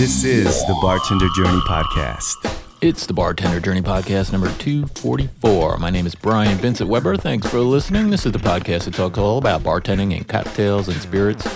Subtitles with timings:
[0.00, 2.34] This is the Bartender Journey Podcast.
[2.80, 5.76] It's the Bartender Journey Podcast number 244.
[5.76, 7.18] My name is Brian Vincent Weber.
[7.18, 8.08] Thanks for listening.
[8.08, 11.46] This is the podcast that talks all about bartending and cocktails and spirits.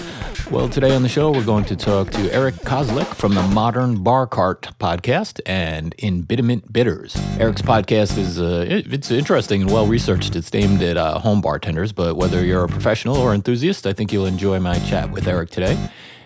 [0.50, 4.02] Well, today on the show, we're going to talk to Eric Kozlik from the Modern
[4.02, 7.16] Bar Cart podcast and Embitterment Bitters.
[7.40, 10.36] Eric's podcast is uh, it- it's interesting and well researched.
[10.36, 14.12] It's aimed at uh, home bartenders, but whether you're a professional or enthusiast, I think
[14.12, 15.78] you'll enjoy my chat with Eric today.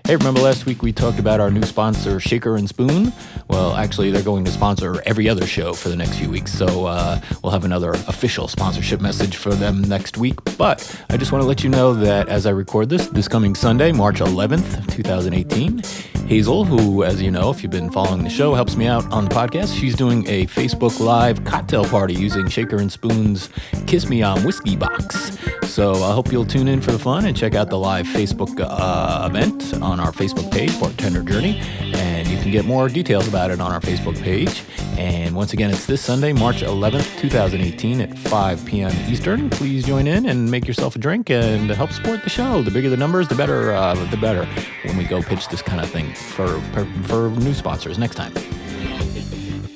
[0.06, 3.12] Hey, remember last week we talked about our new sponsor, Shaker and Spoon?
[3.48, 6.86] Well, actually, they're going to sponsor every other show for the next few weeks, so
[6.86, 10.38] uh, we'll have another official sponsorship message for them next week.
[10.56, 13.54] But I just want to let you know that as I record this, this coming
[13.54, 15.82] Sunday, March 11th, 2018,
[16.28, 19.24] Hazel, who, as you know, if you've been following the show, helps me out on
[19.24, 23.48] the podcast, she's doing a Facebook Live cocktail party using Shaker and Spoon's
[23.86, 25.38] Kiss Me On Whiskey Box.
[25.66, 28.60] So I hope you'll tune in for the fun and check out the live Facebook
[28.60, 31.60] uh, event on our Facebook page, Bartender Journey,
[31.94, 34.64] and you can get more details about it on our Facebook page.
[34.96, 38.92] And once again, it's this Sunday, March 11th, 2018 at 5 p.m.
[39.10, 39.50] Eastern.
[39.50, 42.62] Please join in and make yourself a drink and help support the show.
[42.62, 43.72] The bigger the numbers, the better.
[43.72, 44.46] Uh, the better
[44.84, 48.32] when we go pitch this kind of thing for for, for new sponsors next time.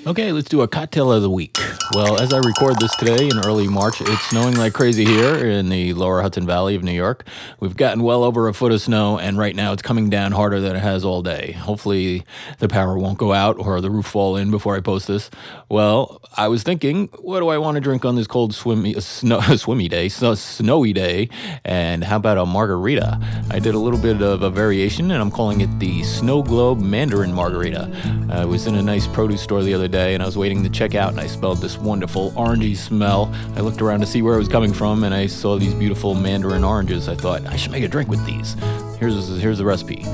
[0.04, 1.56] Okay, let's do a cocktail of the week.
[1.94, 5.68] Well, as I record this today in early March, it's snowing like crazy here in
[5.68, 7.24] the lower Hudson Valley of New York.
[7.60, 10.58] We've gotten well over a foot of snow, and right now it's coming down harder
[10.58, 11.52] than it has all day.
[11.52, 12.24] Hopefully,
[12.58, 15.30] the power won't go out or the roof fall in before I post this.
[15.68, 19.00] Well, I was thinking, what do I want to drink on this cold, swimmy, uh,
[19.00, 21.28] snow, swimmy day, snowy day?
[21.64, 23.20] And how about a margarita?
[23.50, 26.80] I did a little bit of a variation, and I'm calling it the Snow Globe
[26.80, 27.88] Mandarin Margarita.
[28.30, 30.68] I was in a nice produce store the other day, and I was waiting to
[30.68, 33.32] check out, and I smelled this wonderful orangey smell.
[33.56, 36.14] I looked around to see where it was coming from, and I saw these beautiful
[36.14, 37.08] mandarin oranges.
[37.08, 38.54] I thought I should make a drink with these.
[38.98, 40.04] Here's here's the recipe: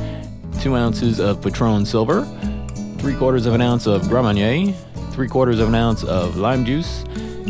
[0.60, 2.24] two ounces of Patron Silver,
[2.98, 4.72] three quarters of an ounce of Grand Marnier,
[5.12, 7.04] three quarters of an ounce of lime juice,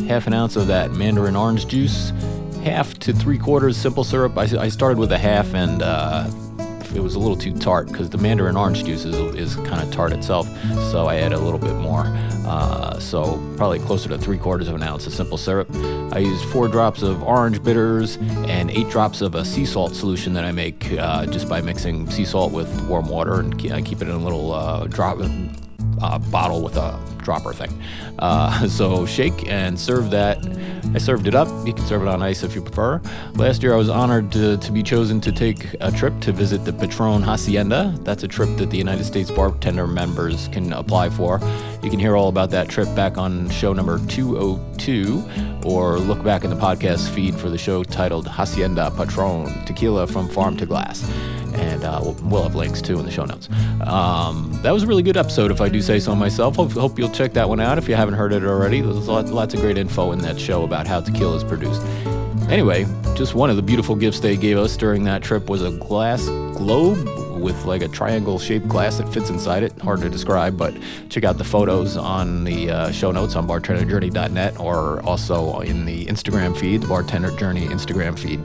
[0.07, 2.13] half an ounce of that mandarin orange juice,
[2.63, 4.37] half to three quarters simple syrup.
[4.37, 6.31] I, I started with a half, and uh,
[6.95, 9.93] it was a little too tart because the mandarin orange juice is, is kind of
[9.93, 10.49] tart itself.
[10.91, 12.05] So I added a little bit more.
[12.47, 15.69] Uh, so probably closer to three quarters of an ounce of simple syrup.
[16.13, 18.17] I used four drops of orange bitters
[18.47, 22.11] and eight drops of a sea salt solution that I make uh, just by mixing
[22.11, 25.19] sea salt with warm water and I keep it in a little uh, drop
[26.01, 27.71] uh, bottle with a dropper thing.
[28.19, 30.39] Uh, so shake and serve that.
[30.95, 31.49] I served it up.
[31.67, 33.01] You can serve it on ice if you prefer.
[33.35, 36.65] Last year, I was honored to, to be chosen to take a trip to visit
[36.65, 37.95] the Patron Hacienda.
[38.01, 41.41] That's a trip that the United States bartender members can apply for.
[41.83, 46.45] You can hear all about that trip back on show number 202 or look back
[46.45, 51.03] in the podcast feed for the show titled Hacienda Patron Tequila from Farm to Glass
[51.55, 53.49] and uh, we'll, have links too in the show notes.
[53.87, 56.57] Um, that was a really good episode, if I do say so myself.
[56.57, 58.81] Hope, hope you'll check that one out if you haven't heard it already.
[58.81, 61.83] There's lots, lots of great info in that show about how tequila is produced.
[62.49, 65.71] Anyway, just one of the beautiful gifts they gave us during that trip was a
[65.73, 66.27] glass
[66.57, 67.07] globe
[67.39, 69.77] with like a triangle shaped glass that fits inside it.
[69.81, 70.75] Hard to describe, but
[71.09, 76.07] check out the photos on the uh, show notes on bartenderjourney.net or also in the
[76.07, 78.41] Instagram feed, the Bartender Journey Instagram feed.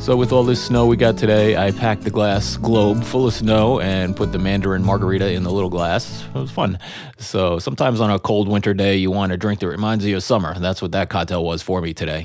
[0.00, 3.32] So, with all this snow we got today, I packed the glass globe full of
[3.32, 6.24] snow and put the Mandarin margarita in the little glass.
[6.34, 6.78] It was fun.
[7.16, 10.22] So, sometimes on a cold winter day, you want a drink that reminds you of
[10.22, 10.58] summer.
[10.58, 12.24] That's what that cocktail was for me today.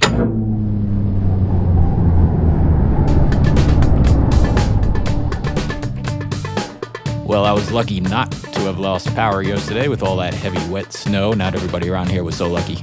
[7.30, 10.92] Well, I was lucky not to have lost power yesterday with all that heavy, wet
[10.92, 11.32] snow.
[11.32, 12.80] Not everybody around here was so lucky.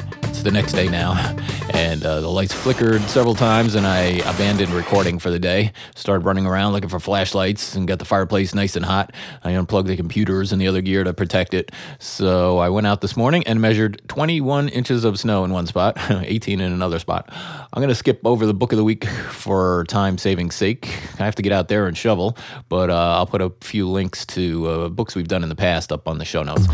[0.46, 1.34] The next day now,
[1.74, 5.72] and uh, the lights flickered several times, and I abandoned recording for the day.
[5.96, 9.12] Started running around looking for flashlights and got the fireplace nice and hot.
[9.42, 11.72] I unplugged the computers and the other gear to protect it.
[11.98, 15.96] So I went out this morning and measured 21 inches of snow in one spot,
[16.10, 17.28] 18 in another spot.
[17.32, 20.86] I'm going to skip over the book of the week for time saving sake.
[21.18, 24.24] I have to get out there and shovel, but uh, I'll put a few links
[24.26, 26.68] to uh, books we've done in the past up on the show notes.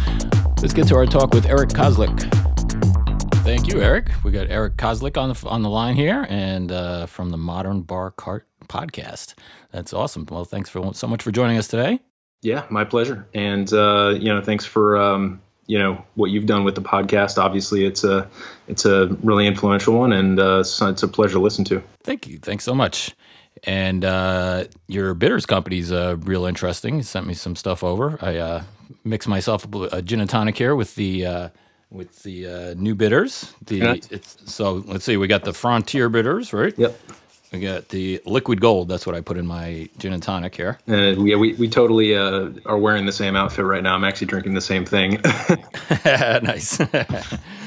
[0.61, 2.62] Let's get to our talk with Eric Kozlik.
[3.45, 4.09] Thank you, Eric.
[4.23, 7.83] We got Eric Kozlik on the on the line here, and uh, from the Modern
[7.83, 9.35] Bar Cart podcast.
[9.73, 10.27] That's awesome.
[10.31, 11.99] Well, thanks for so much for joining us today.
[12.43, 13.27] Yeah, my pleasure.
[13.35, 17.37] And uh, you know, thanks for um, you know what you've done with the podcast.
[17.37, 18.29] Obviously, it's a
[18.69, 21.83] it's a really influential one, and uh, it's a pleasure to listen to.
[22.05, 22.39] Thank you.
[22.39, 23.17] Thanks so much.
[23.65, 26.99] And uh, your bitters company's uh, real interesting.
[26.99, 28.19] You sent me some stuff over.
[28.23, 28.63] I uh,
[29.03, 31.49] mixed myself a gin and tonic here with the uh,
[31.93, 33.53] with the uh, new bitters.
[33.67, 34.19] The Yeah.
[34.23, 36.77] so let's see, we got the Frontier bitters, right?
[36.79, 36.99] Yep.
[37.53, 38.89] We got the liquid gold.
[38.89, 40.79] That's what I put in my gin and tonic here.
[40.89, 43.95] Uh, yeah, we, we totally uh, are wearing the same outfit right now.
[43.95, 45.21] I'm actually drinking the same thing.
[46.05, 46.81] nice.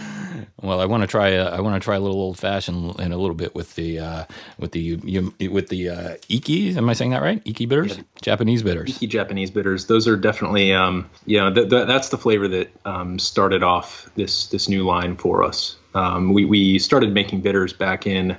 [0.66, 1.30] well, I want to try.
[1.30, 4.00] A, I want to try a little old fashioned in a little bit with the
[4.00, 4.26] uh,
[4.60, 6.76] with the you, with the uh, iki.
[6.76, 7.42] Am I saying that right?
[7.46, 8.04] Iki bitters, yeah.
[8.22, 8.90] Japanese bitters.
[8.90, 9.86] Iki Japanese bitters.
[9.88, 14.10] Those are definitely um, you know th- th- that's the flavor that um, started off
[14.16, 15.76] this this new line for us.
[15.94, 18.38] Um, we we started making bitters back in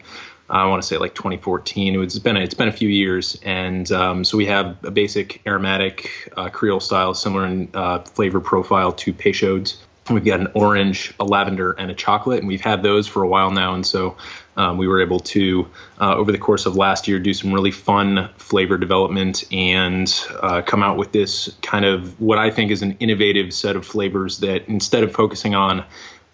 [0.49, 2.01] I want to say like 2014.
[2.01, 5.43] It's been a, it's been a few years, and um, so we have a basic
[5.47, 9.79] aromatic uh, Creole style, similar in uh, flavor profile to Peychaud's.
[10.09, 13.29] We've got an orange, a lavender, and a chocolate, and we've had those for a
[13.29, 13.75] while now.
[13.75, 14.17] And so
[14.57, 15.69] um, we were able to,
[16.01, 20.13] uh, over the course of last year, do some really fun flavor development and
[20.43, 23.85] uh, come out with this kind of what I think is an innovative set of
[23.85, 25.85] flavors that instead of focusing on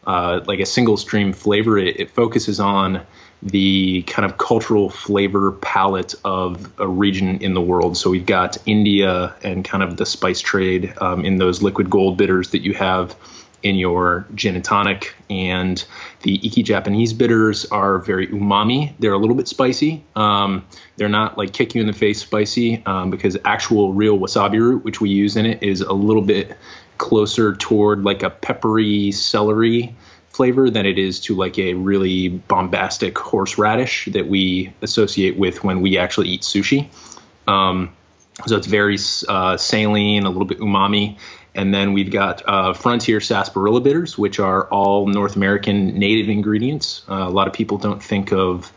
[0.06, 3.00] uh, like a single stream flavor, it, it focuses on
[3.42, 7.96] the kind of cultural flavor palette of a region in the world.
[7.96, 12.16] So we've got India and kind of the spice trade um, in those liquid gold
[12.16, 13.16] bitters that you have
[13.62, 15.14] in your gin and tonic.
[15.30, 15.84] And
[16.22, 18.94] the Iki Japanese bitters are very umami.
[18.98, 20.04] They're a little bit spicy.
[20.16, 20.64] Um,
[20.96, 24.84] they're not like kick you in the face spicy um, because actual real wasabi root,
[24.84, 26.56] which we use in it, is a little bit
[26.98, 29.94] closer toward like a peppery celery
[30.28, 35.80] flavor than it is to like a really bombastic horseradish that we associate with when
[35.82, 36.88] we actually eat sushi.
[37.46, 37.92] Um,
[38.46, 38.96] so it's very
[39.28, 41.18] uh, saline, a little bit umami.
[41.54, 47.02] And then we've got uh, Frontier Sarsaparilla bitters, which are all North American native ingredients.
[47.08, 48.72] Uh, a lot of people don't think of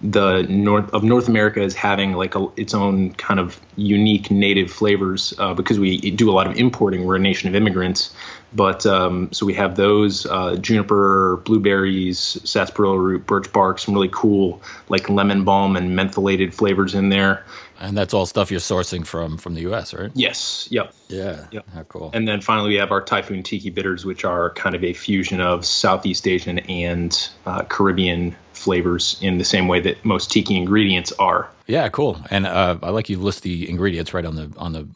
[0.00, 4.70] the North of North America as having like a, its own kind of unique native
[4.70, 7.04] flavors uh, because we do a lot of importing.
[7.04, 8.14] We're a nation of immigrants,
[8.52, 14.10] but um, so we have those uh, juniper, blueberries, sarsaparilla root, birch bark, some really
[14.12, 17.44] cool like lemon balm and mentholated flavors in there.
[17.78, 20.10] And that's all stuff you're sourcing from from the U.S., right?
[20.14, 20.68] Yes.
[20.70, 20.92] Yep.
[21.08, 21.46] Yeah.
[21.50, 21.70] Yep.
[21.72, 22.10] How cool.
[22.12, 25.40] And then finally, we have our Typhoon Tiki bitters, which are kind of a fusion
[25.40, 31.12] of Southeast Asian and uh, Caribbean flavors in the same way that most tiki ingredients
[31.12, 31.48] are.
[31.66, 32.20] Yeah, cool.
[32.30, 34.86] And uh, I like you list the ingredients right on the on the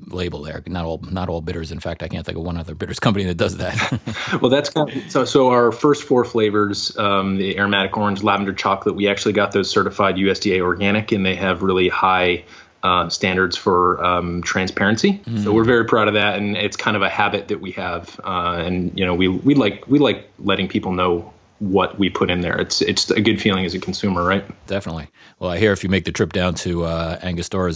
[0.00, 0.62] label there.
[0.66, 1.72] Not all not all bitters.
[1.72, 4.00] In fact, I can't think of one other bitters company that does that.
[4.40, 5.24] well, that's kind of, so.
[5.24, 9.70] So our first four flavors, um, the aromatic orange, lavender, chocolate, we actually got those
[9.70, 12.44] certified USDA organic, and they have really high.
[12.82, 15.42] Uh, standards for um, transparency, mm.
[15.42, 18.20] so we're very proud of that, and it's kind of a habit that we have.
[18.22, 22.30] Uh, and you know, we we like we like letting people know what we put
[22.30, 22.58] in there.
[22.60, 24.44] It's it's a good feeling as a consumer, right?
[24.66, 25.08] Definitely.
[25.38, 27.18] Well, I hear if you make the trip down to uh,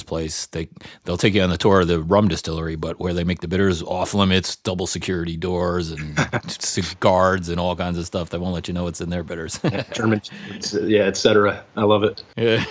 [0.06, 0.69] place, they
[1.04, 3.48] they'll take you on the tour of the rum distillery, but where they make the
[3.48, 6.16] bitters off limits, double security doors and
[7.00, 8.30] guards and all kinds of stuff.
[8.30, 9.60] They won't let you know what's in their bitters.
[9.92, 10.22] German,
[10.82, 11.64] yeah, etc.
[11.76, 12.24] I love it.
[12.36, 12.64] Yeah,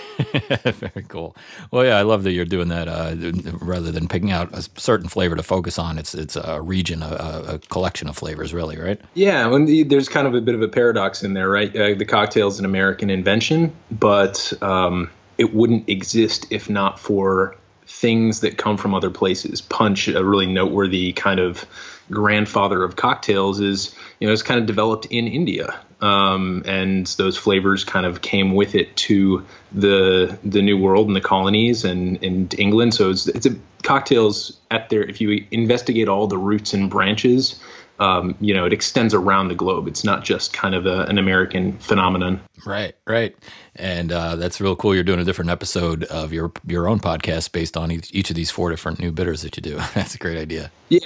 [0.72, 1.34] very cool.
[1.70, 2.88] Well, yeah, I love that you're doing that.
[2.88, 3.14] Uh,
[3.60, 7.44] rather than picking out a certain flavor to focus on, it's it's a region, a,
[7.48, 9.00] a collection of flavors, really, right?
[9.14, 11.74] Yeah, when the, there's kind of a bit of a paradox paradox in there, right?
[11.74, 17.56] Uh, the cocktail is an American invention, but um, it wouldn't exist if not for
[17.86, 19.60] things that come from other places.
[19.60, 21.64] Punch, a really noteworthy kind of
[22.10, 27.36] grandfather of cocktails, is you know it's kind of developed in India, um, and those
[27.36, 32.16] flavors kind of came with it to the the New World and the colonies and
[32.24, 32.94] in England.
[32.94, 33.54] So it's, it's a,
[33.84, 37.62] cocktails at their if you investigate all the roots and branches
[37.98, 39.88] um, you know, it extends around the globe.
[39.88, 42.40] It's not just kind of a, an American phenomenon.
[42.64, 43.36] Right, right,
[43.76, 44.94] and uh, that's real cool.
[44.94, 48.36] You're doing a different episode of your your own podcast based on each, each of
[48.36, 49.76] these four different new bitters that you do.
[49.94, 50.70] that's a great idea.
[50.88, 51.00] Yeah,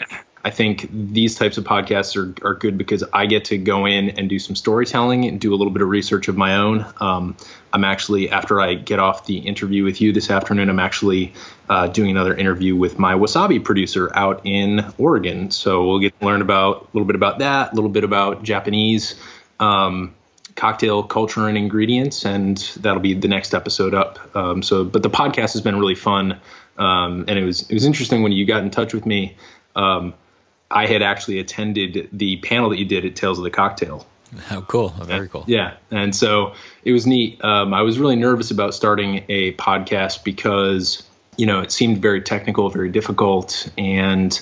[0.44, 4.10] I think these types of podcasts are, are good because I get to go in
[4.10, 6.84] and do some storytelling and do a little bit of research of my own.
[7.00, 7.36] Um,
[7.72, 11.32] I'm actually, after I get off the interview with you this afternoon, I'm actually
[11.68, 15.50] uh, doing another interview with my wasabi producer out in Oregon.
[15.50, 18.42] So we'll get to learn about a little bit about that, a little bit about
[18.42, 19.14] Japanese
[19.60, 20.14] um,
[20.56, 24.36] cocktail culture and ingredients, and that'll be the next episode up.
[24.36, 26.38] Um, so, but the podcast has been really fun,
[26.78, 29.36] um, and it was it was interesting when you got in touch with me.
[29.76, 30.14] Um,
[30.70, 34.06] I had actually attended the panel that you did at Tales of the Cocktail.
[34.50, 34.94] Oh, cool.
[34.98, 35.44] Oh, very cool.
[35.46, 35.74] Yeah.
[35.90, 37.42] And so it was neat.
[37.44, 41.02] Um, I was really nervous about starting a podcast because,
[41.36, 43.68] you know, it seemed very technical, very difficult.
[43.78, 44.38] And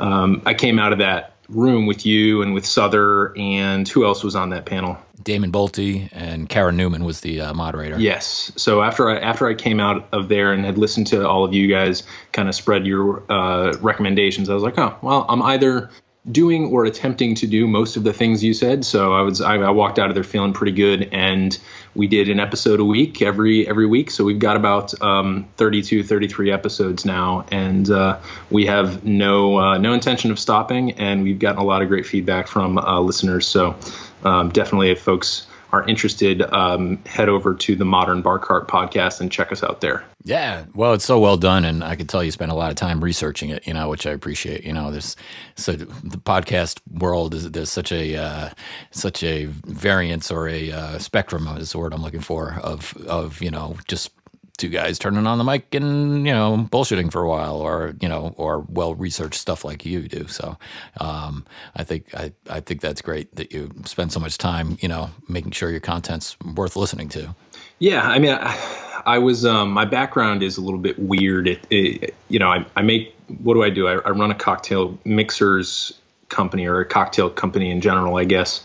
[0.00, 4.22] um, I came out of that room with you and with Souther and who else
[4.22, 4.98] was on that panel?
[5.22, 7.98] Damon Boelte and Kara Newman was the uh, moderator.
[7.98, 8.52] Yes.
[8.56, 11.52] So after I after I came out of there and had listened to all of
[11.52, 15.90] you guys kind of spread your uh, recommendations, I was like, oh well, I'm either
[16.30, 18.84] doing or attempting to do most of the things you said.
[18.84, 21.58] So I was I, I, walked out of there feeling pretty good, and
[21.94, 24.10] we did an episode a week every every week.
[24.10, 28.18] So we've got about um, 32, 33 episodes now, and uh,
[28.50, 30.92] we have no uh, no intention of stopping.
[30.92, 33.46] And we've gotten a lot of great feedback from uh, listeners.
[33.46, 33.76] So
[34.24, 39.20] um, definitely, if folks are interested, um, head over to the Modern Bar Cart podcast
[39.20, 40.04] and check us out there.
[40.24, 42.76] Yeah, well, it's so well done, and I can tell you spent a lot of
[42.76, 43.66] time researching it.
[43.66, 44.64] You know, which I appreciate.
[44.64, 45.16] You know, this
[45.56, 45.86] so the
[46.18, 48.50] podcast world is there's such a uh,
[48.90, 53.40] such a variance or a uh, spectrum is the word I'm looking for of of
[53.40, 54.10] you know just
[54.58, 58.08] two guys turning on the mic and you know bullshitting for a while or you
[58.08, 60.26] know or well researched stuff like you do.
[60.26, 60.58] So
[61.00, 61.46] um,
[61.76, 65.10] i think I, I think that's great that you spend so much time you know
[65.28, 67.34] making sure your content's worth listening to.
[67.78, 71.48] Yeah i mean i, I was um, my background is a little bit weird.
[71.48, 73.86] It, it, you know I, I make what do i do?
[73.86, 75.92] I, I run a cocktail mixers
[76.28, 78.62] company or a cocktail company in general i guess.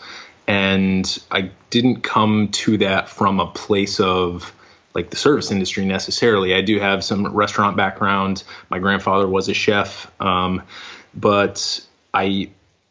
[0.48, 4.54] And i didn't come to that from a place of
[4.94, 6.54] like the service industry necessarily.
[6.54, 8.44] I do have some restaurant background.
[8.70, 10.62] My grandfather was a chef, um,
[11.16, 12.50] but I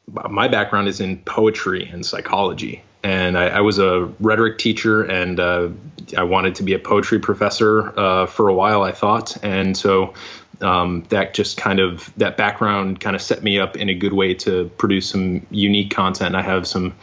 [0.09, 2.83] my background is in poetry and psychology.
[3.05, 5.71] And I, I was a rhetoric teacher, and uh,
[6.17, 8.83] I wanted to be a poetry professor uh, for a while.
[8.83, 10.15] I thought, and so
[10.61, 14.13] um, that just kind of that background kind of set me up in a good
[14.13, 16.37] way to produce some unique content.
[16.37, 16.95] I have some,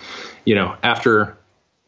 [0.45, 1.37] you know, after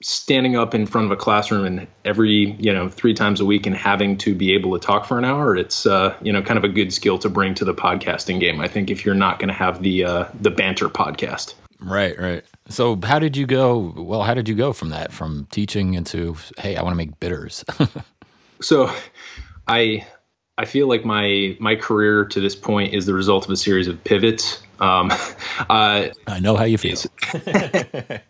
[0.02, 3.66] standing up in front of a classroom and every you know three times a week
[3.66, 6.58] and having to be able to talk for an hour it's uh, you know kind
[6.58, 8.60] of a good skill to bring to the podcasting game.
[8.60, 11.54] I think if you're not going to have the uh, the banter podcast.
[11.80, 12.44] Right right.
[12.70, 16.36] So how did you go well how did you go from that from teaching into
[16.58, 17.64] hey i want to make bitters?
[18.62, 18.94] So
[19.68, 20.06] i
[20.60, 23.88] i feel like my my career to this point is the result of a series
[23.88, 24.62] of pivots.
[24.80, 25.12] Um,
[25.70, 26.98] uh, i know how you feel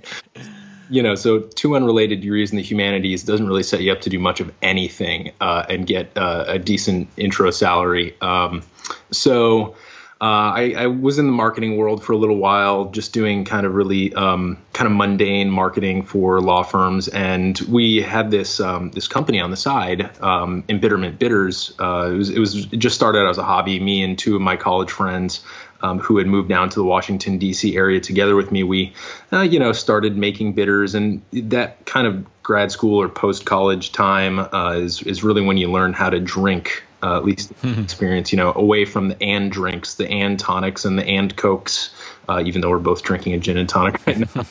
[0.91, 4.09] you know, so two unrelated degrees in the humanities doesn't really set you up to
[4.09, 8.13] do much of anything uh, and get uh, a decent intro salary.
[8.19, 8.61] Um,
[9.09, 9.75] so
[10.19, 13.65] uh, I, I, was in the marketing world for a little while, just doing kind
[13.65, 18.91] of really um, kind of mundane marketing for law firms, and we had this um,
[18.91, 21.73] this company on the side, um, Embitterment Bitters.
[21.79, 23.79] Uh, it was it was just started as a hobby.
[23.79, 25.43] Me and two of my college friends
[25.81, 27.75] um, who had moved down to the Washington D.C.
[27.75, 28.93] area together with me, we,
[29.31, 33.91] uh, you know, started making bitters, and that kind of grad school or post college
[33.91, 36.83] time uh, is is really when you learn how to drink.
[37.03, 40.99] Uh, at least experience, you know, away from the and drinks, the and tonics, and
[40.99, 41.91] the and cokes.
[42.29, 44.45] Uh, even though we're both drinking a gin and tonic right now.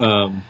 [0.00, 0.42] um,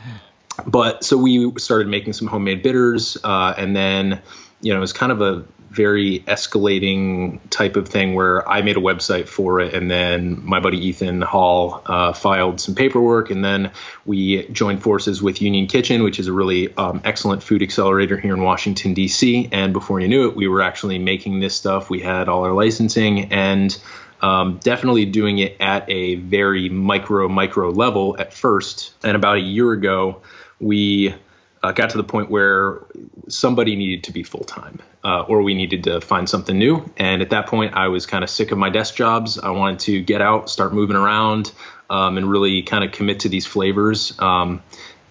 [0.66, 4.22] but so we started making some homemade bitters, uh, and then
[4.62, 8.76] you know it was kind of a very escalating type of thing where I made
[8.76, 13.44] a website for it, and then my buddy Ethan Hall uh, filed some paperwork, and
[13.44, 13.70] then
[14.04, 18.34] we joined forces with Union Kitchen, which is a really um, excellent food accelerator here
[18.34, 19.48] in Washington D.C.
[19.52, 21.88] And before you knew it, we were actually making this stuff.
[21.88, 23.76] We had all our licensing and
[24.22, 28.92] um, definitely doing it at a very micro micro level at first.
[29.04, 30.22] And about a year ago,
[30.58, 31.14] we
[31.62, 32.80] uh, got to the point where
[33.28, 36.90] somebody needed to be full time, uh, or we needed to find something new.
[36.96, 39.38] And at that point, I was kind of sick of my desk jobs.
[39.38, 41.52] I wanted to get out, start moving around,
[41.90, 44.18] um, and really kind of commit to these flavors.
[44.18, 44.62] Um,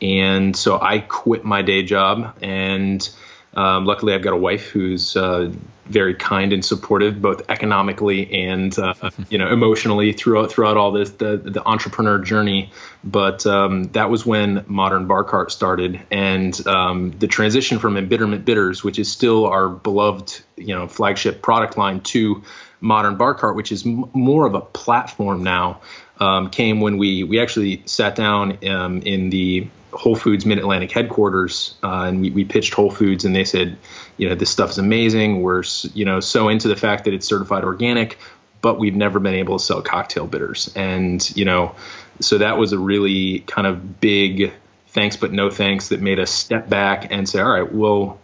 [0.01, 3.07] and so I quit my day job and
[3.53, 5.51] um, luckily, I've got a wife who's uh,
[5.89, 8.93] very kind and supportive, both economically and uh,
[9.29, 12.72] you know emotionally throughout throughout all this the the entrepreneur journey.
[13.03, 18.46] But um, that was when Modern Bar Cart started, and um, the transition from Embitterment
[18.46, 22.43] Bitters, which is still our beloved you know flagship product line, to
[22.81, 25.81] Modern Bar Cart, which is m- more of a platform now,
[26.19, 30.91] um, came when we we actually sat down um, in the Whole Foods Mid Atlantic
[30.91, 33.77] headquarters, uh, and we, we pitched Whole Foods, and they said,
[34.17, 35.41] you know, this stuff is amazing.
[35.41, 38.17] We're you know so into the fact that it's certified organic,
[38.62, 41.75] but we've never been able to sell cocktail bitters, and you know,
[42.19, 44.51] so that was a really kind of big
[44.89, 48.19] thanks but no thanks that made us step back and say, all right, well,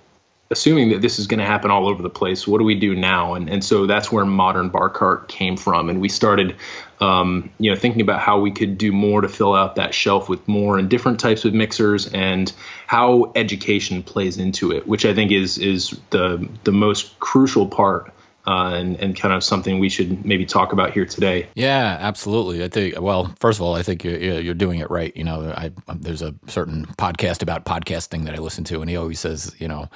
[0.51, 2.95] assuming that this is going to happen all over the place, what do we do
[2.95, 3.33] now?
[3.33, 6.55] And and so that's where modern bar cart came from, and we started
[7.01, 10.29] um, you know, thinking about how we could do more to fill out that shelf
[10.29, 12.53] with more and different types of mixers and
[12.87, 18.13] how education plays into it, which I think is is the the most crucial part
[18.47, 21.47] uh, and and kind of something we should maybe talk about here today.
[21.55, 22.63] Yeah, absolutely.
[22.63, 22.99] I think.
[22.99, 25.15] Well, first of all, I think you're you're doing it right.
[25.15, 28.95] You know, I, there's a certain podcast about podcasting that I listen to, and he
[28.95, 29.89] always says, you know,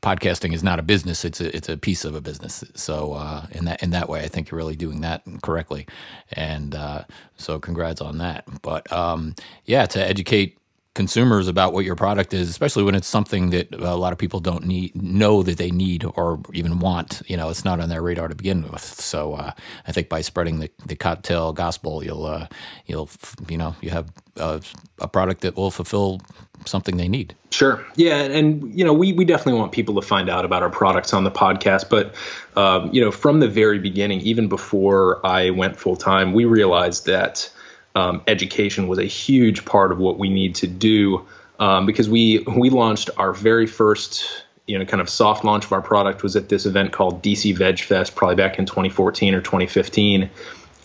[0.00, 2.64] podcasting is not a business; it's a it's a piece of a business.
[2.74, 5.86] So uh, in that in that way, I think you're really doing that correctly,
[6.32, 7.04] and uh,
[7.36, 8.44] so congrats on that.
[8.62, 9.34] But um,
[9.64, 10.58] yeah, to educate
[10.94, 14.40] consumers about what your product is, especially when it's something that a lot of people
[14.40, 17.22] don't need know that they need or even want.
[17.26, 18.82] You know, it's not on their radar to begin with.
[18.82, 19.52] So uh,
[19.86, 22.46] I think by spreading the, the cocktail gospel, you'll uh,
[22.86, 23.08] you'll
[23.48, 24.60] you know you have a,
[24.98, 26.20] a product that will fulfill
[26.66, 27.34] something they need.
[27.50, 27.84] Sure.
[27.96, 31.14] Yeah, and you know we we definitely want people to find out about our products
[31.14, 32.14] on the podcast, but
[32.56, 37.06] um, you know from the very beginning, even before I went full time, we realized
[37.06, 37.50] that
[37.94, 41.26] um, education was a huge part of what we need to do
[41.58, 45.72] um, because we we launched our very first you know kind of soft launch of
[45.72, 49.40] our product was at this event called DC Veg Fest probably back in 2014 or
[49.40, 50.30] 2015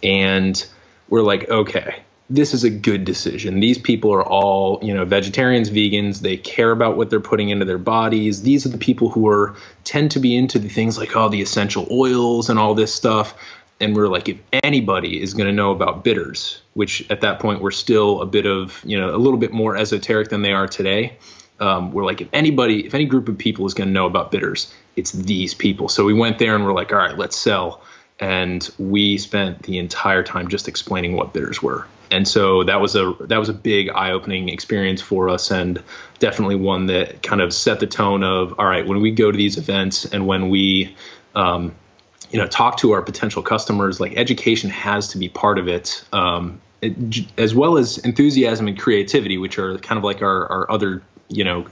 [0.03, 0.67] and
[1.09, 3.61] we're like okay this is a good decision.
[3.61, 6.19] These people are all you know vegetarians vegans.
[6.19, 8.41] They care about what they're putting into their bodies.
[8.41, 11.29] These are the people who are tend to be into the things like all oh,
[11.29, 13.33] the essential oils and all this stuff
[13.79, 17.61] and we're like if anybody is going to know about bitters which at that point
[17.61, 20.67] were still a bit of you know a little bit more esoteric than they are
[20.67, 21.17] today
[21.59, 24.31] um, we're like if anybody if any group of people is going to know about
[24.31, 25.87] bitters it's these people.
[25.87, 27.81] So we went there and we're like all right let's sell.
[28.19, 31.87] And we spent the entire time just explaining what bitters were.
[32.09, 35.81] And so that was a that was a big eye-opening experience for us and
[36.19, 39.37] definitely one that kind of set the tone of all right when we go to
[39.37, 40.95] these events and when we
[41.35, 41.75] um,
[42.31, 46.03] you know talk to our potential customers like education has to be part of it,
[46.13, 50.71] um, it as well as enthusiasm and creativity which are kind of like our, our
[50.71, 51.65] other you know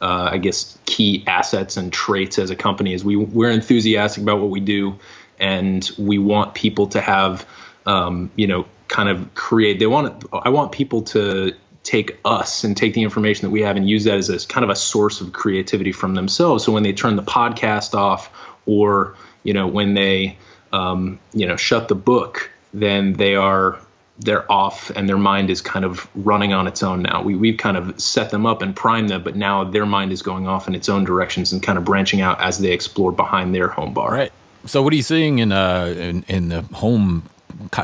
[0.00, 4.40] uh, i guess key assets and traits as a company is we we're enthusiastic about
[4.40, 4.98] what we do
[5.38, 7.46] and we want people to have
[7.86, 11.52] um, you know kind of create they want i want people to
[11.82, 14.64] take us and take the information that we have and use that as a kind
[14.64, 16.64] of a source of creativity from themselves.
[16.64, 18.30] So when they turn the podcast off
[18.66, 20.36] or you know when they
[20.72, 23.78] um, you know shut the book then they are
[24.18, 27.22] they're off and their mind is kind of running on its own now.
[27.22, 30.22] We, we've kind of set them up and primed them but now their mind is
[30.22, 33.54] going off in its own directions and kind of branching out as they explore behind
[33.54, 34.12] their home bar.
[34.12, 34.32] Right.
[34.66, 37.28] So what are you seeing in uh in, in the home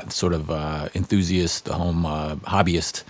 [0.08, 3.04] sort of uh, enthusiast the home uh, hobbyist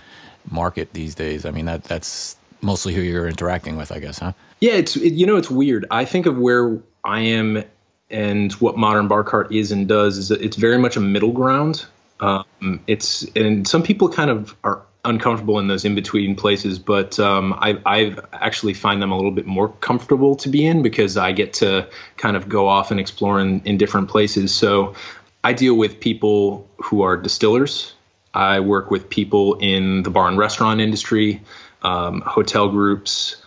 [0.49, 1.45] market these days?
[1.45, 4.33] I mean that that's mostly who you're interacting with i guess huh?
[4.59, 5.85] Yeah it's it, you know it's weird.
[5.91, 7.63] I think of where i am
[8.09, 11.85] and what modern bar cart is and does is it's very much a middle ground.
[12.19, 17.19] Um, it's and some people kind of are uncomfortable in those in between places, but
[17.19, 21.17] um, I, I actually find them a little bit more comfortable to be in because
[21.17, 24.53] I get to kind of go off and explore in, in different places.
[24.53, 24.95] So
[25.43, 27.93] I deal with people who are distillers.
[28.33, 31.41] I work with people in the bar and restaurant industry,
[31.81, 33.38] um, hotel groups,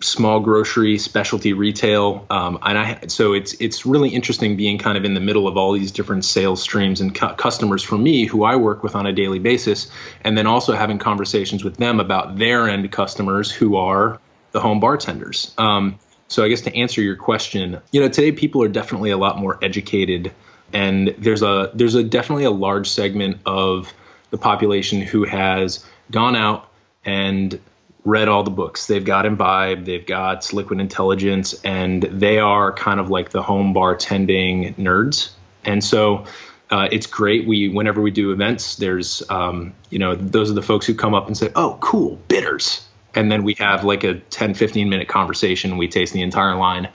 [0.00, 5.04] small grocery, specialty retail, um, and I so it's it's really interesting being kind of
[5.04, 8.44] in the middle of all these different sales streams and cu- customers for me who
[8.44, 9.90] I work with on a daily basis,
[10.24, 14.20] and then also having conversations with them about their end customers who are
[14.50, 15.54] the home bartenders.
[15.58, 15.98] Um,
[16.28, 19.38] so I guess to answer your question, you know, today people are definitely a lot
[19.38, 20.32] more educated,
[20.72, 23.92] and there's a there's a definitely a large segment of
[24.30, 26.68] the population who has gone out
[27.04, 27.60] and
[28.04, 28.86] read all the books.
[28.86, 33.74] They've got Imbibe, they've got Liquid Intelligence, and they are kind of like the home
[33.74, 35.30] bartending nerds.
[35.64, 36.24] And so
[36.70, 37.46] uh, it's great.
[37.46, 41.14] We whenever we do events, there's um, you know those are the folks who come
[41.14, 45.08] up and say, "Oh, cool, bitters," and then we have like a 10, 15 minute
[45.08, 45.76] conversation.
[45.76, 46.88] We taste the entire line,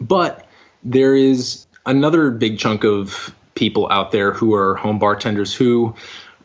[0.00, 0.46] but
[0.84, 5.94] there is another big chunk of people out there who are home bartenders who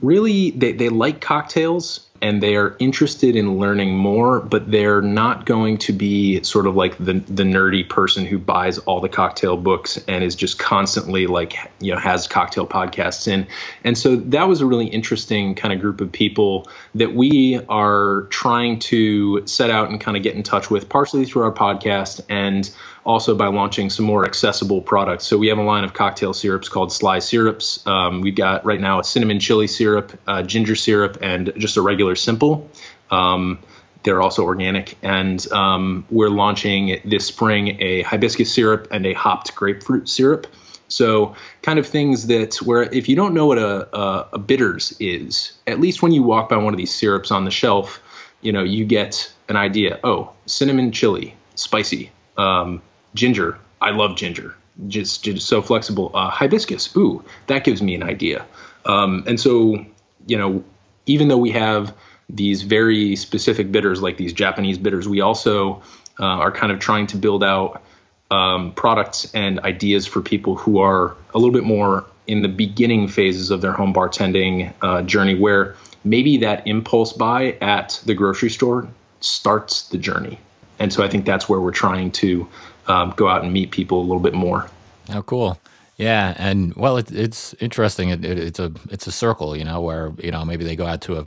[0.01, 5.45] really they, they like cocktails and they are interested in learning more, but they're not
[5.45, 9.57] going to be sort of like the the nerdy person who buys all the cocktail
[9.57, 13.47] books and is just constantly like you know has cocktail podcasts in.
[13.83, 18.23] And so that was a really interesting kind of group of people that we are
[18.29, 22.21] trying to set out and kind of get in touch with, partially through our podcast
[22.29, 22.69] and
[23.05, 25.25] also by launching some more accessible products.
[25.25, 27.85] So we have a line of cocktail syrups called Sly Syrups.
[27.87, 31.81] Um, we've got right now a cinnamon chili syrup, uh, ginger syrup, and just a
[31.81, 32.69] regular simple.
[33.11, 33.59] Um,
[34.03, 39.53] they're also organic, and um, we're launching this spring a hibiscus syrup and a hopped
[39.55, 40.47] grapefruit syrup.
[40.87, 44.95] So, kind of things that where if you don't know what a, a, a bitters
[44.99, 48.01] is, at least when you walk by one of these syrups on the shelf,
[48.41, 49.99] you know you get an idea.
[50.03, 52.11] Oh, cinnamon chili, spicy.
[52.37, 52.81] Um,
[53.15, 53.57] ginger.
[53.81, 54.55] I love ginger.
[54.87, 56.11] just just so flexible.
[56.13, 58.45] Uh, hibiscus, ooh, that gives me an idea.
[58.85, 59.85] Um, and so,
[60.25, 60.63] you know,
[61.09, 61.95] even though we have
[62.29, 65.81] these very specific bitters, like these Japanese bitters, we also
[66.19, 67.81] uh, are kind of trying to build out
[68.29, 73.07] um, products and ideas for people who are a little bit more in the beginning
[73.07, 78.51] phases of their home bartending uh, journey, where maybe that impulse buy at the grocery
[78.51, 78.87] store
[79.19, 80.37] starts the journey.
[80.77, 82.47] And so I think that's where we're trying to
[82.87, 84.69] um, go out and meet people a little bit more.
[85.11, 85.59] Oh, cool.
[85.99, 88.09] Yeah, and well, it, it's interesting.
[88.09, 90.87] It, it, it's a it's a circle, you know, where you know maybe they go
[90.87, 91.25] out to a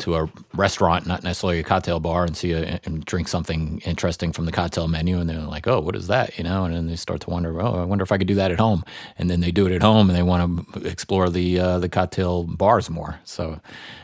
[0.00, 4.32] to a restaurant, not necessarily a cocktail bar, and see a, and drink something interesting
[4.34, 6.88] from the cocktail menu, and they're like, "Oh, what is that?" You know, and then
[6.88, 8.84] they start to wonder, "Oh, I wonder if I could do that at home."
[9.18, 11.90] And then they do it at home, and they want to explore the uh, the
[11.90, 13.20] cocktail bars more.
[13.24, 13.60] So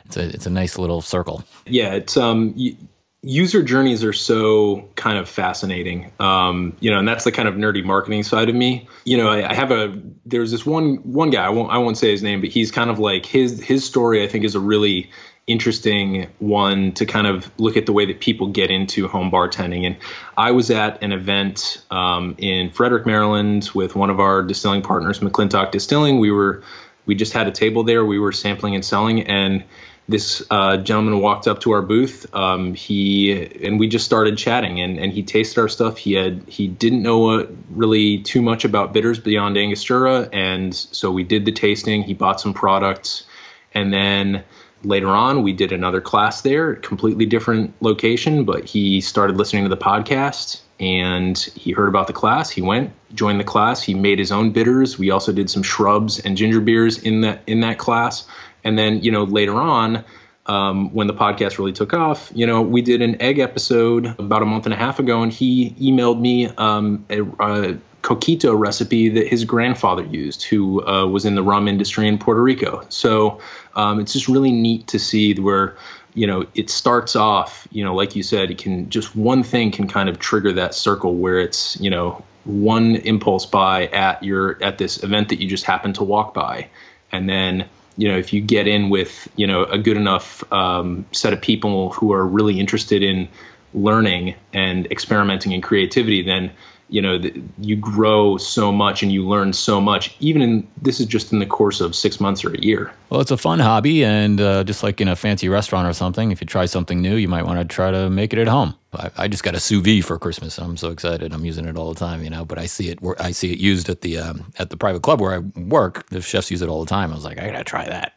[0.06, 1.44] it's a it's a nice little circle.
[1.66, 2.54] Yeah, it's um.
[2.56, 2.76] Y-
[3.22, 7.54] user journeys are so kind of fascinating um, you know and that's the kind of
[7.54, 8.88] nerdy marketing side of me.
[9.04, 11.98] You know I, I, have a there's this one one guy I won't I won't
[11.98, 14.61] say his name but he's kind of like his his story I think is a
[14.61, 15.11] really
[15.46, 19.85] interesting one to kind of look at the way that people get into home bartending.
[19.85, 19.96] And
[20.37, 25.18] I was at an event um, in Frederick Maryland with one of our distilling partners
[25.18, 26.20] McClintock Distilling.
[26.20, 26.62] We were
[27.06, 28.04] we just had a table there.
[28.04, 29.22] We were sampling and selling.
[29.26, 29.64] And
[30.08, 32.26] this uh, gentleman walked up to our booth.
[32.34, 33.32] Um, he
[33.64, 35.98] and we just started chatting, and, and he tasted our stuff.
[35.98, 41.10] He had he didn't know uh, really too much about bitters beyond Angostura, and so
[41.10, 42.02] we did the tasting.
[42.02, 43.24] He bought some products,
[43.72, 44.42] and then
[44.82, 48.44] later on we did another class there, completely different location.
[48.44, 52.50] But he started listening to the podcast, and he heard about the class.
[52.50, 53.82] He went, joined the class.
[53.82, 54.98] He made his own bitters.
[54.98, 58.26] We also did some shrubs and ginger beers in that in that class.
[58.64, 60.05] And then, you know, later on,
[60.46, 64.42] um, when the podcast really took off, you know, we did an egg episode about
[64.42, 69.11] a month and a half ago, and he emailed me um, a, a, coquito recipe
[69.11, 72.83] that his grandfather used, who uh, was in the rum industry in Puerto Rico.
[72.88, 73.40] So
[73.77, 75.77] um, it's just really neat to see where,
[76.14, 79.70] you know, it starts off, you know, like you said, it can just one thing
[79.70, 84.62] can kind of trigger that circle where it's, you know, one impulse buy at your
[84.62, 86.68] at this event that you just happen to walk by,
[87.12, 91.05] and then you know, if you get in with, you know, a good enough um,
[91.12, 93.29] set of people who are really interested in
[93.74, 96.50] learning and experimenting and creativity, then
[96.90, 101.00] you know the, you grow so much and you learn so much even in this
[101.00, 102.92] is just in the course of six months or a year.
[103.09, 106.33] Well it's a fun hobby and uh, just like in a fancy restaurant or something
[106.33, 108.74] if you try something new you might want to try to make it at home
[108.92, 110.59] I, I, just got a sous vide for Christmas.
[110.59, 111.33] I'm so excited.
[111.33, 112.44] I'm using it all the time, you know.
[112.44, 112.98] But I see it.
[113.18, 116.09] I see it used at the um, at the private club where I work.
[116.11, 117.12] The chefs use it all the time.
[117.12, 118.12] I was like, I gotta try that.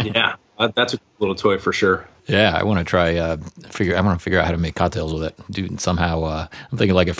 [0.04, 2.08] yeah, uh, that's a little toy for sure.
[2.26, 3.16] Yeah, I want to try.
[3.16, 3.36] Uh,
[3.68, 3.96] figure.
[3.96, 5.38] I want to figure out how to make cocktails with it.
[5.50, 6.22] Dude, somehow.
[6.22, 7.14] Uh, I'm thinking like a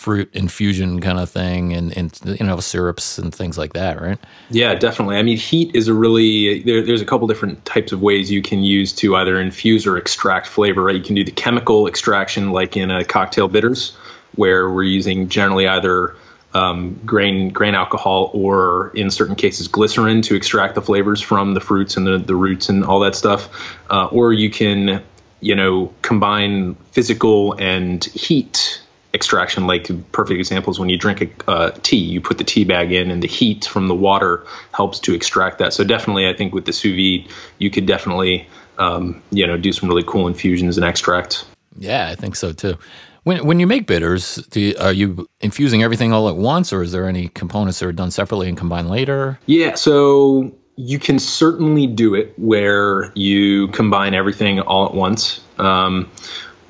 [0.00, 4.18] fruit infusion kind of thing and, and you know syrups and things like that right?
[4.48, 5.18] Yeah definitely.
[5.18, 8.40] I mean heat is a really there, there's a couple different types of ways you
[8.40, 10.96] can use to either infuse or extract flavor right?
[10.96, 13.94] You can do the chemical extraction like in a cocktail bitters
[14.36, 16.16] where we're using generally either
[16.54, 21.60] um, grain grain alcohol or in certain cases glycerin to extract the flavors from the
[21.60, 23.50] fruits and the, the roots and all that stuff.
[23.90, 25.02] Uh, or you can
[25.40, 28.80] you know combine physical and heat
[29.12, 32.92] extraction like perfect examples when you drink a uh, tea you put the tea bag
[32.92, 36.54] in and the heat from the water helps to extract that so definitely i think
[36.54, 38.46] with the sous vide you could definitely
[38.78, 41.44] um, you know do some really cool infusions and extracts
[41.78, 42.78] yeah i think so too
[43.24, 46.92] when, when you make bitters, you, are you infusing everything all at once, or is
[46.92, 49.38] there any components that are done separately and combined later?
[49.46, 55.40] Yeah, so you can certainly do it where you combine everything all at once.
[55.58, 56.10] Um,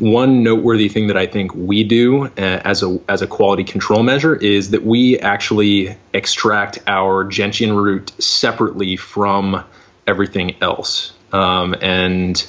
[0.01, 4.03] one noteworthy thing that I think we do uh, as a as a quality control
[4.03, 9.65] measure is that we actually extract our gentian root separately from
[10.07, 11.13] everything else.
[11.33, 12.45] Um, and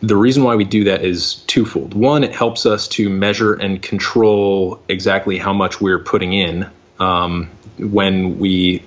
[0.00, 1.94] the reason why we do that is twofold.
[1.94, 6.68] One, it helps us to measure and control exactly how much we're putting in.
[7.00, 8.82] Um, when we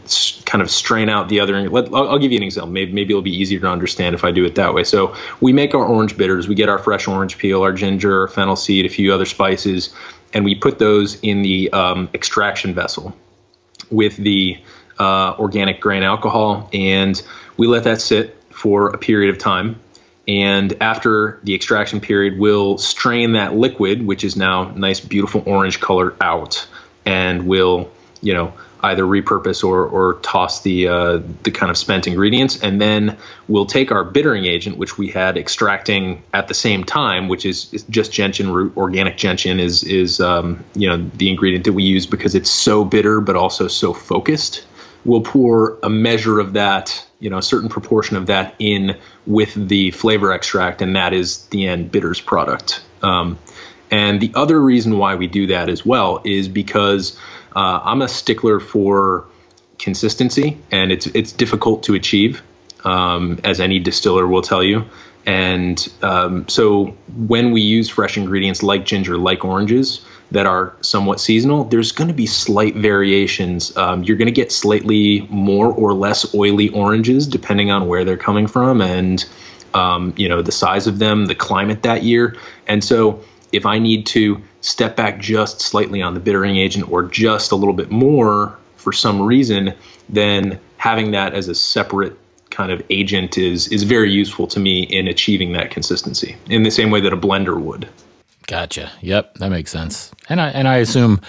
[0.46, 1.70] kind of strain out the other.
[1.70, 2.72] Let, I'll, give you an example.
[2.72, 4.84] Maybe, maybe it'll be easier to understand if I do it that way.
[4.84, 6.48] So we make our orange bitters.
[6.48, 9.94] We get our fresh orange peel, our ginger, fennel seed, a few other spices,
[10.34, 13.16] and we put those in the um, extraction vessel
[13.92, 14.58] with the
[15.00, 17.22] uh, organic grain alcohol, and
[17.58, 19.80] we let that sit for a period of time.
[20.28, 25.80] And after the extraction period, we'll strain that liquid, which is now nice, beautiful orange
[25.80, 26.68] color, out,
[27.06, 27.90] and we'll,
[28.22, 32.80] you know, either repurpose or, or toss the uh, the kind of spent ingredients, and
[32.80, 37.46] then we'll take our bittering agent, which we had extracting at the same time, which
[37.46, 38.76] is, just gentian root.
[38.78, 42.86] Organic gentian is is um, you know the ingredient that we use because it's so
[42.86, 44.66] bitter but also so focused.
[45.06, 49.54] We'll pour a measure of that, you know, a certain proportion of that in with
[49.56, 52.82] the flavor extract, and that is the end bitters product.
[53.02, 53.40] Um,
[53.92, 57.18] and the other reason why we do that as well is because
[57.56, 59.26] uh, I'm a stickler for
[59.78, 62.42] consistency, and it's it's difficult to achieve,
[62.84, 64.86] um, as any distiller will tell you.
[65.26, 71.20] And um, so when we use fresh ingredients like ginger, like oranges, that are somewhat
[71.20, 73.76] seasonal, there's going to be slight variations.
[73.76, 78.18] Um, you're going to get slightly more or less oily oranges depending on where they're
[78.18, 79.26] coming from and
[79.74, 82.36] um, you know the size of them, the climate that year.
[82.68, 87.04] And so if I need to step back just slightly on the bittering agent or
[87.04, 89.74] just a little bit more for some reason,
[90.08, 92.18] then having that as a separate
[92.50, 96.72] kind of agent is is very useful to me in achieving that consistency in the
[96.72, 97.88] same way that a blender would.
[98.50, 98.92] Gotcha.
[99.02, 100.12] Yep, that makes sense.
[100.28, 101.22] And I and I assume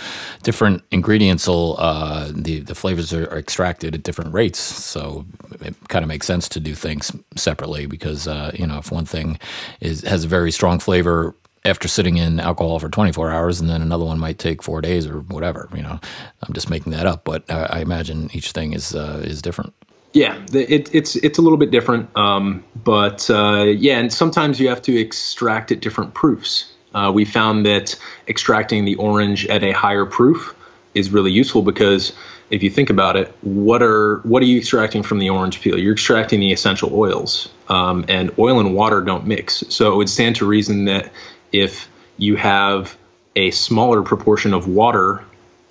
[0.43, 5.27] different ingredients will uh, the the flavors are, are, extracted at different rates, so
[5.61, 9.05] it kind of makes sense to do things separately because uh, you know if one
[9.05, 9.39] thing
[9.81, 13.83] is has a very strong flavor after sitting in alcohol for 24 hours and then
[13.83, 15.99] another one might take four days or whatever you know
[16.43, 19.75] i'm just making that up but i, I imagine each thing is uh, is different
[20.13, 24.69] yeah it, it's it's a little bit different um, but uh, yeah and sometimes you
[24.69, 29.73] have to extract at different proofs uh, we found that extracting the orange at a
[29.73, 30.57] higher proof
[30.95, 32.13] is really useful because
[32.51, 35.79] if you think about it, what are what are you extracting from the orange peel?
[35.79, 39.63] You're extracting the essential oils, um, and oil and water don't mix.
[39.69, 41.13] So it would stand to reason that
[41.53, 42.97] if you have
[43.37, 45.25] a smaller proportion of water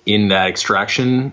[0.06, 1.32] in that extraction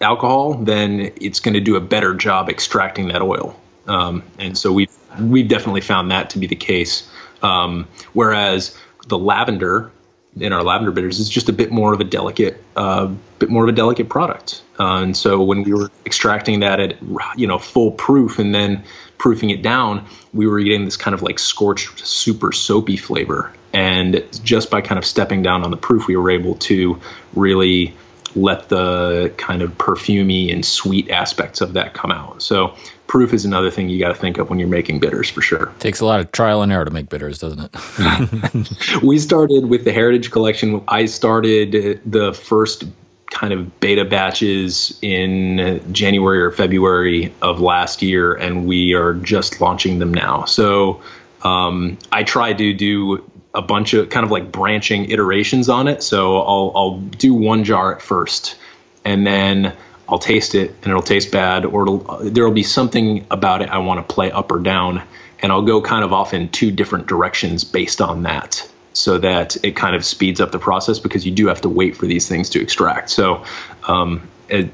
[0.00, 3.58] alcohol, then it's going to do a better job extracting that oil.
[3.86, 7.08] Um, and so we've we've definitely found that to be the case.
[7.42, 9.90] Um, whereas the lavender
[10.36, 13.06] in our lavender bitters is just a bit more of a delicate, uh,
[13.38, 14.62] bit more of a delicate product.
[14.78, 16.96] Uh, and so when we were extracting that at
[17.36, 18.82] you know full proof and then
[19.18, 23.52] proofing it down, we were getting this kind of like scorched, super soapy flavor.
[23.72, 27.00] And just by kind of stepping down on the proof, we were able to
[27.34, 27.94] really
[28.34, 32.42] let the kind of perfumy and sweet aspects of that come out.
[32.42, 32.74] So
[33.06, 35.72] proof is another thing you got to think of when you're making bitters for sure.
[35.78, 39.02] Takes a lot of trial and error to make bitters, doesn't it?
[39.02, 40.82] we started with the Heritage Collection.
[40.88, 42.84] I started the first
[43.30, 49.60] kind of beta batches in January or February of last year, and we are just
[49.60, 50.44] launching them now.
[50.44, 51.02] So
[51.42, 56.02] um, I try to do a bunch of kind of like branching iterations on it.
[56.02, 58.56] So I'll I'll do one jar at first,
[59.04, 59.74] and then
[60.08, 64.06] I'll taste it, and it'll taste bad, or there'll be something about it I want
[64.06, 65.02] to play up or down,
[65.40, 69.56] and I'll go kind of off in two different directions based on that, so that
[69.64, 72.28] it kind of speeds up the process because you do have to wait for these
[72.28, 73.10] things to extract.
[73.10, 73.44] So.
[73.86, 74.70] Um, it,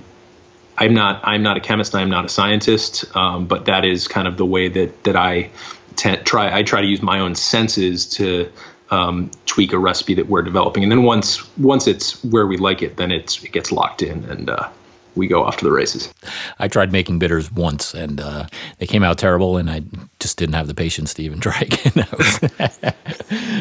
[0.77, 1.95] I'm not I'm not a chemist.
[1.95, 5.51] I'm not a scientist, um, but that is kind of the way that that I
[5.97, 8.51] try I try to use my own senses to
[8.91, 12.83] um, tweak a recipe that we're developing, and then once once it's where we like
[12.83, 14.69] it, then it's it gets locked in, and uh,
[15.15, 16.13] we go off to the races.
[16.59, 18.47] I tried making bitters once, and uh,
[18.79, 19.83] they came out terrible, and I
[20.21, 22.07] just didn't have the patience to even try again.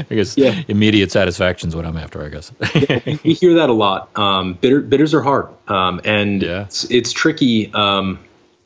[0.09, 0.61] I guess yeah.
[0.67, 2.23] immediate satisfaction is what I'm after.
[2.23, 4.17] I guess yeah, we hear that a lot.
[4.17, 6.63] Um, bitter, bitters are hard, um, and yeah.
[6.63, 7.73] it's, it's tricky.
[7.73, 8.19] Um,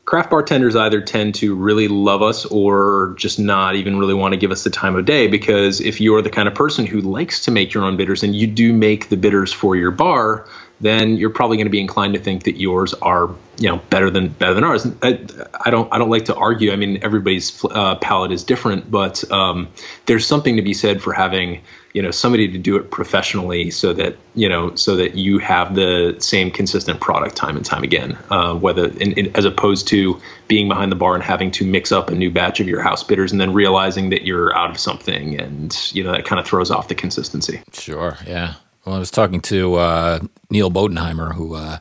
[0.08, 4.38] craft bartenders either tend to really love us or just not even really want to
[4.38, 7.44] give us the time of day because if you're the kind of person who likes
[7.44, 10.48] to make your own bitters and you do make the bitters for your bar
[10.80, 14.10] then you're probably going to be inclined to think that yours are you know better
[14.10, 14.88] than better than ours.
[15.02, 15.20] I,
[15.66, 16.72] I don't I don't like to argue.
[16.72, 19.70] I mean everybody's uh, palate is different, but um,
[20.06, 21.62] there's something to be said for having
[21.98, 25.74] you know somebody to do it professionally, so that you know so that you have
[25.74, 28.16] the same consistent product time and time again.
[28.30, 31.92] Uh, whether in, in, as opposed to being behind the bar and having to mix
[31.92, 34.78] up a new batch of your house bitters and then realizing that you're out of
[34.78, 37.64] something, and you know that kind of throws off the consistency.
[37.74, 38.16] Sure.
[38.28, 38.54] Yeah.
[38.86, 40.20] Well, I was talking to uh,
[40.52, 41.80] Neal Bodenheimer, who uh,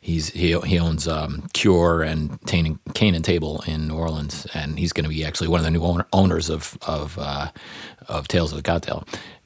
[0.00, 4.94] he's he, he owns um, Cure and Cane and Table in New Orleans, and he's
[4.94, 7.50] going to be actually one of the new owner, owners of of uh,
[8.08, 9.04] of Tales of the Cocktail.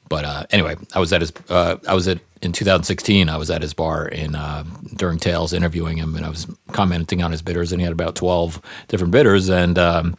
[0.09, 3.29] But uh, anyway, I was at his uh, I was at in 2016.
[3.29, 4.63] I was at his bar in uh,
[4.95, 8.15] during Tales interviewing him, and I was commenting on his bitters, and he had about
[8.15, 10.17] 12 different bitters, and um,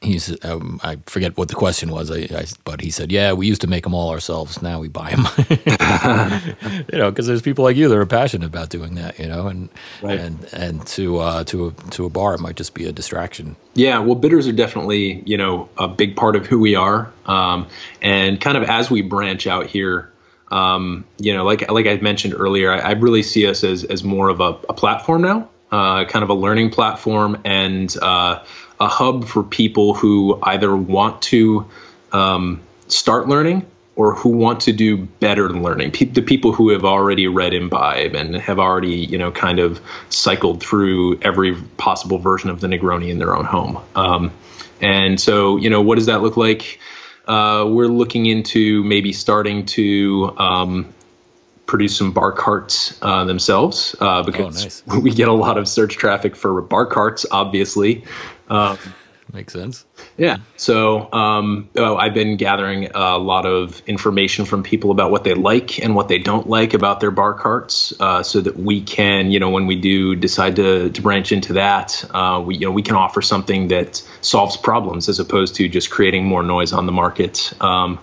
[0.00, 3.46] he's um, I forget what the question was, I, I, but he said, "Yeah, we
[3.46, 4.62] used to make them all ourselves.
[4.62, 5.26] Now we buy them."
[6.92, 9.18] you know, because there's people like you that are passionate about doing that.
[9.18, 9.68] You know, and
[10.02, 10.18] right.
[10.18, 13.56] and and to uh, to a, to a bar, it might just be a distraction.
[13.74, 17.66] Yeah, well, bitters are definitely you know a big part of who we are, um,
[18.00, 20.10] and kind of as we branch out here.
[20.50, 24.02] Um, you know, like like I mentioned earlier, I, I really see us as as
[24.02, 28.42] more of a, a platform now, uh, kind of a learning platform, and uh,
[28.80, 31.66] a hub for people who either want to
[32.12, 35.92] um, start learning or who want to do better learning.
[35.92, 40.60] The people who have already read Imbibe and have already, you know, kind of cycled
[40.60, 43.80] through every possible version of the Negroni in their own home.
[43.94, 44.32] Um,
[44.80, 46.80] and so, you know, what does that look like?
[47.26, 50.92] Uh, we're looking into maybe starting to um,
[51.66, 54.82] produce some bar carts uh, themselves uh, because oh, nice.
[55.02, 58.04] we get a lot of search traffic for bar carts, obviously.
[58.48, 58.78] Um,
[59.34, 59.84] Makes sense.
[60.16, 60.36] Yeah.
[60.56, 65.34] So um, oh, I've been gathering a lot of information from people about what they
[65.34, 69.32] like and what they don't like about their bar carts, uh, so that we can,
[69.32, 72.70] you know, when we do decide to, to branch into that, uh, we you know
[72.70, 76.86] we can offer something that solves problems as opposed to just creating more noise on
[76.86, 77.52] the market.
[77.60, 77.98] Um,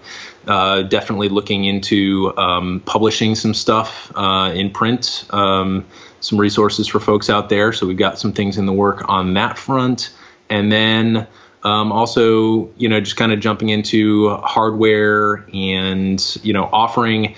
[0.48, 5.86] uh, definitely looking into um, publishing some stuff uh, in print, um,
[6.20, 7.74] some resources for folks out there.
[7.74, 10.12] So we've got some things in the work on that front
[10.52, 11.26] and then
[11.64, 17.36] um, also you know just kind of jumping into hardware and you know offering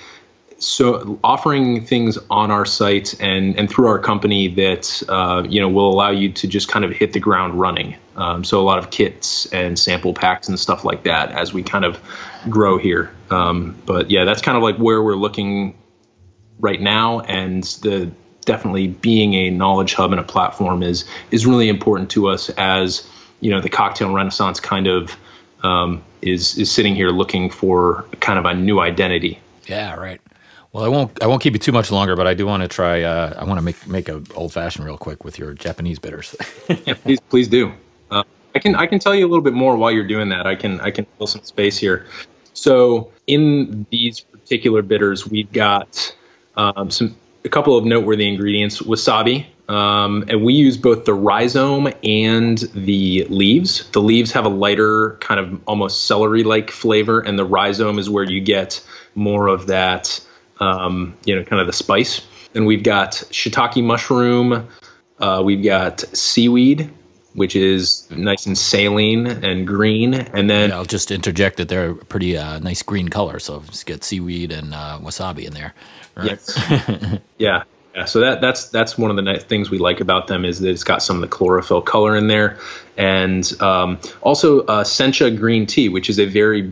[0.58, 5.70] so offering things on our site and and through our company that uh, you know
[5.70, 7.96] will allow you to just kind of hit the ground running.
[8.16, 11.64] Um, so a lot of kits and sample packs and stuff like that as we
[11.64, 12.00] kind of
[12.50, 13.12] grow here.
[13.30, 15.78] Um, but yeah, that's kind of like where we're looking
[16.60, 18.12] right now, and the
[18.46, 23.08] definitely being a knowledge hub and a platform is is really important to us as
[23.40, 25.18] you know the cocktail renaissance kind of
[25.64, 29.40] um, is is sitting here looking for kind of a new identity.
[29.68, 30.22] Yeah, right.
[30.72, 32.68] Well, I won't I won't keep you too much longer, but I do want to
[32.68, 33.04] try.
[33.04, 36.36] Uh, I want to make make a old fashioned real quick with your Japanese bitters.
[36.86, 37.72] yeah, please please do.
[38.10, 38.24] Uh,
[38.56, 40.48] I can I can tell you a little bit more while you're doing that.
[40.48, 42.08] I can I can fill some space here.
[42.54, 46.16] So in these particular bitters, we've got
[46.56, 51.92] um, some a couple of noteworthy ingredients: wasabi, um, and we use both the rhizome
[52.04, 53.90] and the leaves.
[53.92, 58.24] The leaves have a lighter, kind of almost celery-like flavor, and the rhizome is where
[58.24, 58.86] you get
[59.16, 60.20] more of that,
[60.60, 62.22] um, you know, kind of the spice.
[62.56, 64.68] And we've got shiitake mushroom.
[65.20, 66.90] Uh, we've got seaweed,
[67.34, 70.14] which is nice and saline and green.
[70.14, 73.40] And then yeah, I'll just interject that they're a pretty uh, nice green color.
[73.40, 75.74] So just get seaweed and uh, wasabi in there.
[76.16, 76.32] Right?
[76.32, 77.20] Yes.
[77.38, 77.64] yeah.
[77.96, 80.60] Yeah, so that that's that's one of the nice things we like about them is
[80.62, 82.58] that it's got some of the chlorophyll color in there,
[82.98, 86.72] and um, also uh, sencha green tea, which is a very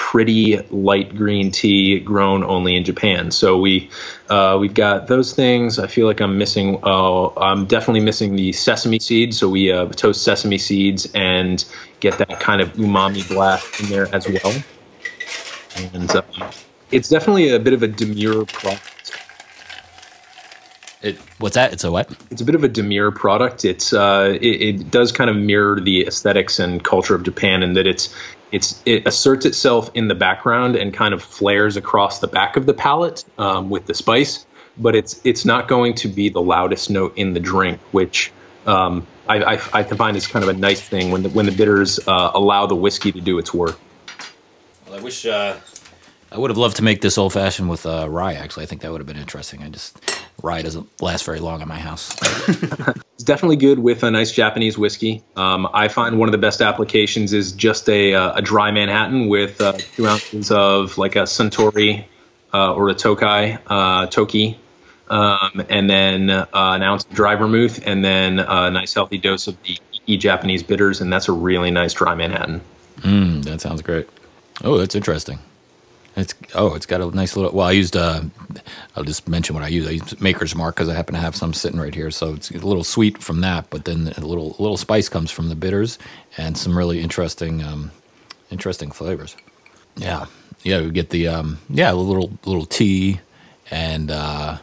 [0.00, 3.30] pretty light green tea grown only in Japan.
[3.30, 3.90] So we
[4.30, 5.78] uh, we've got those things.
[5.78, 6.80] I feel like I'm missing.
[6.82, 9.38] Uh, I'm definitely missing the sesame seeds.
[9.38, 11.62] So we uh, toast sesame seeds and
[12.00, 14.54] get that kind of umami blast in there as well.
[15.92, 16.22] And uh,
[16.90, 19.00] it's definitely a bit of a demure product
[21.02, 21.72] it, what's that?
[21.72, 22.10] It's a what?
[22.30, 23.64] It's a bit of a demure product.
[23.64, 27.72] It's uh, it, it, does kind of mirror the aesthetics and culture of Japan in
[27.72, 28.14] that it's
[28.52, 32.66] it's it asserts itself in the background and kind of flares across the back of
[32.66, 36.90] the palate um, with the spice, but it's it's not going to be the loudest
[36.90, 38.32] note in the drink, which
[38.66, 41.52] um, I, I, I find is kind of a nice thing when the when the
[41.52, 43.78] bitters uh, allow the whiskey to do its work.
[44.86, 45.56] Well, I wish uh,
[46.32, 48.34] I would have loved to make this old fashioned with uh, rye.
[48.34, 49.62] Actually, I think that would have been interesting.
[49.62, 49.98] I just
[50.42, 52.16] rye doesn't last very long in my house.
[52.48, 55.22] it's definitely good with a nice Japanese whiskey.
[55.36, 59.28] Um, I find one of the best applications is just a, uh, a dry Manhattan
[59.28, 62.04] with uh, two ounces of like a Suntory
[62.52, 64.58] uh, or a Tokai uh, Toki,
[65.08, 69.46] um, and then uh, an ounce of dry vermouth, and then a nice healthy dose
[69.46, 72.60] of the e Japanese bitters, and that's a really nice dry Manhattan.
[72.98, 74.08] Mm, that sounds great.
[74.62, 75.38] Oh, that's interesting.
[76.16, 77.52] It's oh, it's got a nice little.
[77.52, 77.96] Well, I used.
[77.96, 78.22] Uh,
[78.96, 79.86] I'll just mention what I use.
[79.86, 82.10] I use Maker's Mark because I happen to have some sitting right here.
[82.10, 85.48] So it's a little sweet from that, but then a little little spice comes from
[85.48, 85.98] the bitters
[86.36, 87.92] and some really interesting um,
[88.50, 89.36] interesting flavors.
[89.96, 90.26] Yeah,
[90.62, 90.80] yeah.
[90.80, 93.20] We get the um, yeah, a little little tea
[93.70, 94.58] and uh,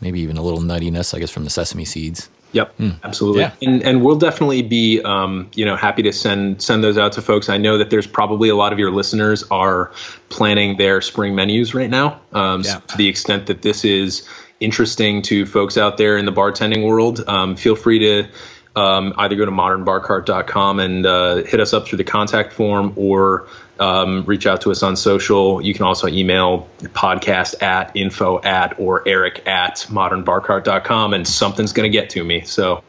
[0.00, 2.28] maybe even a little nuttiness, I guess, from the sesame seeds.
[2.52, 2.96] Yep, mm.
[3.02, 3.42] absolutely.
[3.42, 3.52] Yeah.
[3.62, 7.22] And and we'll definitely be um, you know happy to send send those out to
[7.22, 7.48] folks.
[7.48, 9.92] I know that there's probably a lot of your listeners are
[10.28, 12.20] planning their spring menus right now.
[12.32, 12.74] Um, yeah.
[12.74, 14.26] so to the extent that this is
[14.60, 18.28] interesting to folks out there in the bartending world, um, feel free to
[18.76, 23.48] um, either go to modernbarcart.com and uh, hit us up through the contact form or
[23.80, 25.60] um, reach out to us on social.
[25.60, 31.90] You can also email podcast at info at or eric at modernbarcart.com and something's going
[31.90, 32.42] to get to me.
[32.42, 32.84] So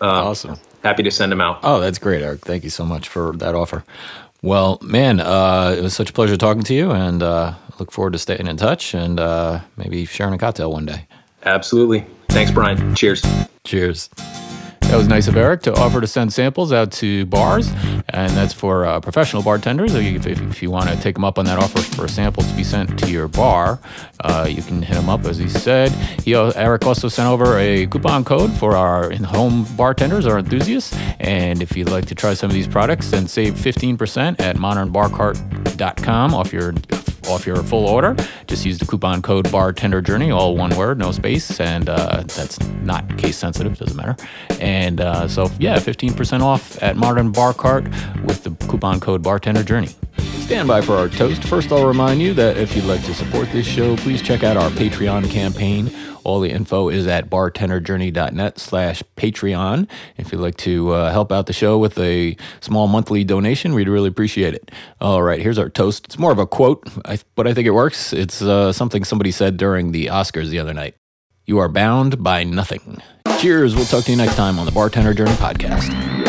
[0.00, 0.56] uh, awesome.
[0.82, 1.60] Happy to send them out.
[1.62, 2.40] Oh, that's great, Eric.
[2.40, 3.84] Thank you so much for that offer.
[4.42, 8.14] Well, man, uh, it was such a pleasure talking to you, and uh, look forward
[8.14, 11.06] to staying in touch and uh, maybe sharing a cocktail one day.
[11.44, 12.04] Absolutely.
[12.28, 12.96] Thanks, Brian.
[12.96, 13.22] Cheers.
[13.62, 14.08] Cheers.
[14.92, 17.70] That was nice of Eric to offer to send samples out to bars,
[18.10, 19.94] and that's for uh, professional bartenders.
[19.94, 22.42] If, if, if, you want to take them up on that offer for a sample
[22.42, 23.80] to be sent to your bar,
[24.20, 25.92] uh, you can hit him up, as he said.
[26.20, 31.62] He, Eric also sent over a coupon code for our in-home bartenders or enthusiasts, and
[31.62, 36.52] if you'd like to try some of these products, then save 15% at modernbarcart.com off
[36.52, 36.74] your
[37.32, 38.14] off your full order.
[38.46, 42.60] Just use the coupon code bartender journey, all one word, no space, and uh, that's
[42.82, 44.16] not case sensitive, doesn't matter.
[44.60, 47.84] And uh, so, yeah, 15% off at Modern Bar Cart
[48.24, 49.88] with the coupon code bartender journey.
[50.18, 51.44] Stand by for our toast.
[51.44, 54.56] First, I'll remind you that if you'd like to support this show, please check out
[54.56, 55.90] our Patreon campaign.
[56.24, 59.88] All the info is at bartenderjourney.net slash Patreon.
[60.16, 63.88] If you'd like to uh, help out the show with a small monthly donation, we'd
[63.88, 64.70] really appreciate it.
[65.00, 66.06] All right, here's our toast.
[66.06, 66.88] It's more of a quote,
[67.34, 68.12] but I think it works.
[68.12, 70.94] It's uh, something somebody said during the Oscars the other night.
[71.44, 73.02] You are bound by nothing.
[73.38, 73.74] Cheers.
[73.74, 76.21] We'll talk to you next time on the Bartender Journey podcast.